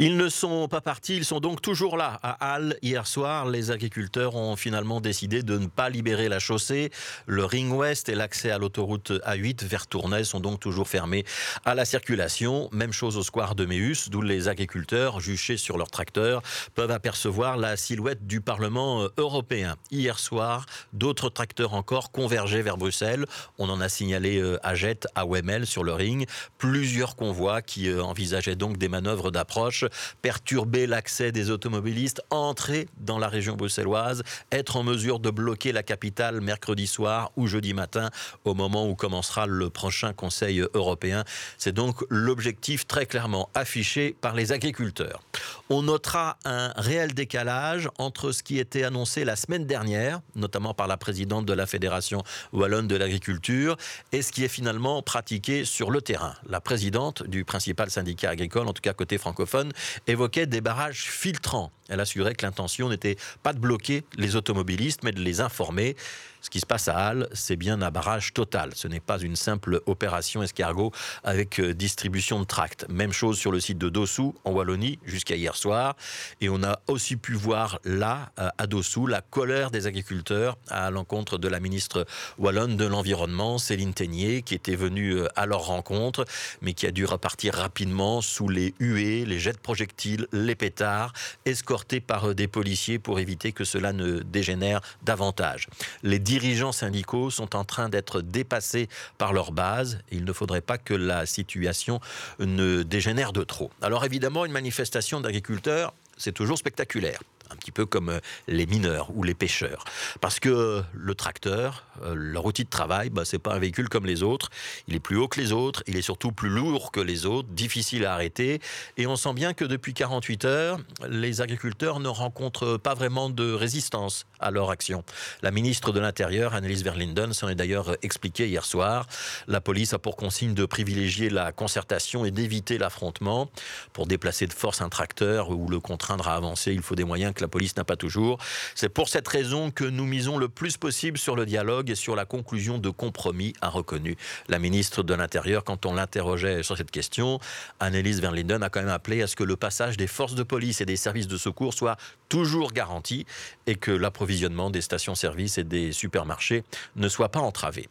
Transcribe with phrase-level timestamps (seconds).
[0.00, 2.20] Ils ne sont pas partis, ils sont donc toujours là.
[2.22, 6.92] À Halle, hier soir, les agriculteurs ont finalement décidé de ne pas libérer la chaussée.
[7.26, 11.24] Le ring ouest et l'accès à l'autoroute A8 vers Tournai sont donc toujours fermés
[11.64, 12.68] à la circulation.
[12.70, 16.42] Même chose au square de Méus, d'où les agriculteurs, juchés sur leur tracteur,
[16.76, 19.74] peuvent apercevoir la silhouette du Parlement euh, européen.
[19.90, 23.26] Hier soir, d'autres tracteurs encore convergeaient vers Bruxelles.
[23.58, 26.28] On en a signalé euh, à Jette, à Wemel, sur le ring.
[26.56, 29.87] Plusieurs convois qui euh, envisageaient donc des manœuvres d'approche
[30.22, 35.82] perturber l'accès des automobilistes, entrer dans la région bruxelloise, être en mesure de bloquer la
[35.82, 38.10] capitale mercredi soir ou jeudi matin
[38.44, 41.24] au moment où commencera le prochain Conseil européen.
[41.56, 45.22] C'est donc l'objectif très clairement affiché par les agriculteurs.
[45.70, 50.86] On notera un réel décalage entre ce qui était annoncé la semaine dernière, notamment par
[50.86, 53.76] la présidente de la Fédération wallonne de l'agriculture,
[54.12, 56.34] et ce qui est finalement pratiqué sur le terrain.
[56.48, 59.72] La présidente du principal syndicat agricole, en tout cas côté francophone,
[60.06, 61.70] évoquait des barrages filtrants.
[61.88, 65.96] Elle assurait que l'intention n'était pas de bloquer les automobilistes, mais de les informer.
[66.40, 68.70] Ce qui se passe à Halle, c'est bien un barrage total.
[68.74, 70.92] Ce n'est pas une simple opération escargot
[71.24, 72.86] avec euh, distribution de tracts.
[72.88, 75.96] Même chose sur le site de Dossou, en Wallonie, jusqu'à hier soir.
[76.40, 80.90] Et on a aussi pu voir là, euh, à Dossou, la colère des agriculteurs à
[80.90, 82.06] l'encontre de la ministre
[82.38, 86.24] wallonne de l'Environnement, Céline Teignier, qui était venue euh, à leur rencontre,
[86.62, 91.12] mais qui a dû repartir rapidement sous les huées, les jets de projectiles, les pétards,
[91.44, 95.68] escortés par des policiers pour éviter que cela ne dégénère davantage.
[96.02, 98.88] Les dirigeants syndicaux sont en train d'être dépassés
[99.18, 99.98] par leur base.
[100.10, 102.00] Il ne faudrait pas que la situation
[102.38, 103.70] ne dégénère de trop.
[103.82, 109.10] Alors évidemment, une manifestation d'agriculteurs, c'est toujours spectaculaire un petit peu comme euh, les mineurs
[109.14, 109.84] ou les pêcheurs.
[110.20, 114.06] Parce que le tracteur, euh, leur outil de travail, bah, c'est pas un véhicule comme
[114.06, 114.50] les autres.
[114.86, 117.48] Il est plus haut que les autres, il est surtout plus lourd que les autres,
[117.48, 118.60] difficile à arrêter.
[118.96, 123.52] Et on sent bien que depuis 48 heures, les agriculteurs ne rencontrent pas vraiment de
[123.52, 125.04] résistance à leur action.
[125.42, 129.06] La ministre de l'Intérieur, Annelies Verlinden, s'en est d'ailleurs expliqué hier soir.
[129.46, 133.50] La police a pour consigne de privilégier la concertation et d'éviter l'affrontement.
[133.92, 137.32] Pour déplacer de force un tracteur ou le contraindre à avancer, il faut des moyens
[137.40, 138.38] la police n'a pas toujours.
[138.74, 142.16] C'est pour cette raison que nous misons le plus possible sur le dialogue et sur
[142.16, 144.16] la conclusion de compromis, a reconnu
[144.48, 147.40] la ministre de l'Intérieur quand on l'interrogeait sur cette question.
[147.80, 150.80] Annelies Verlinden a quand même appelé à ce que le passage des forces de police
[150.80, 151.96] et des services de secours soit
[152.28, 153.26] toujours garanti
[153.66, 156.64] et que l'approvisionnement des stations-service et des supermarchés
[156.96, 157.88] ne soit pas entravé.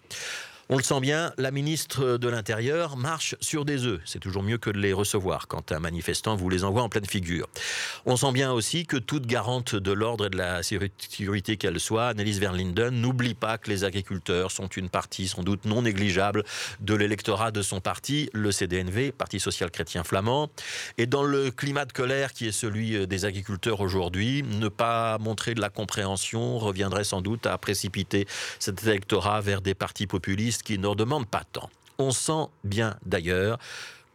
[0.70, 4.02] On le sent bien, la ministre de l'Intérieur marche sur des œufs.
[4.04, 7.06] C'est toujours mieux que de les recevoir quand un manifestant vous les envoie en pleine
[7.06, 7.48] figure.
[8.10, 12.08] On sent bien aussi que toute garante de l'ordre et de la sécurité qu'elle soit,
[12.08, 16.46] Annelies Verlinden, n'oublie pas que les agriculteurs sont une partie sans doute non négligeable
[16.80, 20.50] de l'électorat de son parti, le CDNV, Parti social chrétien flamand.
[20.98, 25.54] Et dans le climat de colère qui est celui des agriculteurs aujourd'hui, ne pas montrer
[25.54, 28.26] de la compréhension reviendrait sans doute à précipiter
[28.58, 31.70] cet électorat vers des partis populistes qui ne demande pas tant.
[31.98, 33.58] On sent bien d'ailleurs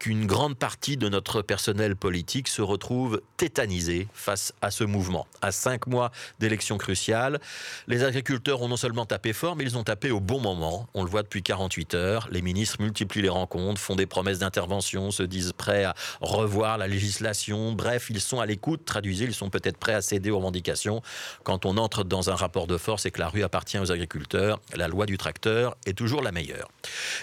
[0.02, 5.28] qu'une grande partie de notre personnel politique se retrouve tétanisé face à ce mouvement.
[5.42, 7.40] À cinq mois d'élections cruciales,
[7.86, 10.88] les agriculteurs ont non seulement tapé fort, mais ils ont tapé au bon moment.
[10.94, 12.28] On le voit depuis 48 heures.
[12.32, 16.88] Les ministres multiplient les rencontres, font des promesses d'intervention, se disent prêts à revoir la
[16.88, 17.70] législation.
[17.70, 21.00] Bref, ils sont à l'écoute, traduisez, ils sont peut-être prêts à céder aux revendications.
[21.44, 24.60] Quand on entre dans un rapport de force et que la rue appartient aux agriculteurs,
[24.74, 26.72] la loi du tracteur est toujours la meilleure.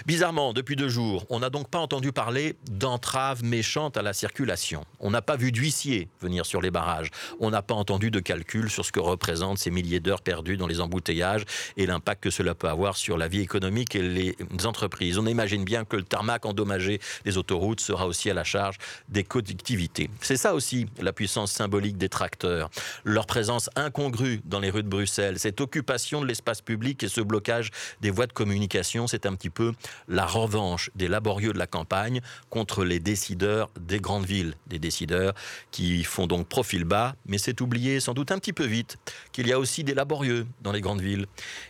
[0.06, 4.84] Bizarrement, depuis deux jours, on n'a donc pas entendu parler d'entraves méchantes à la circulation.
[5.00, 7.10] On n'a pas vu d'huissiers venir sur les barrages.
[7.40, 10.68] On n'a pas entendu de calcul sur ce que représentent ces milliers d'heures perdues dans
[10.68, 11.44] les embouteillages
[11.76, 15.18] et l'impact que cela peut avoir sur la vie économique et les entreprises.
[15.18, 19.24] On imagine bien que le tarmac endommagé des autoroutes sera aussi à la charge des
[19.24, 20.08] collectivités.
[20.20, 22.70] C'est ça aussi la puissance symbolique des tracteurs.
[23.02, 27.20] Leur présence incongrue dans les rues de Bruxelles, cette occupation de l'espace public et ce
[27.20, 27.70] blocage
[28.00, 29.72] des voies de communication, c'est un petit peu
[30.06, 32.20] la revanche des laborieux de la campagne
[32.60, 35.32] contre les décideurs des grandes villes, des décideurs
[35.70, 38.98] qui font donc profil bas, mais c'est oublié sans doute un petit peu vite
[39.32, 41.24] qu'il y a aussi des laborieux dans les grandes villes.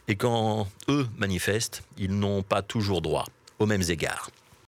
[0.09, 3.27] Et quand eux manifestent, ils n'ont pas toujours droit
[3.61, 4.31] aux mêmes égards.